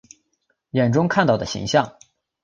[0.71, 1.95] 眼中看到的形象